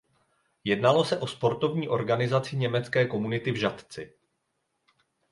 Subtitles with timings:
[0.63, 4.13] Jednalo se o sportovní organizaci německé komunity v Žatci.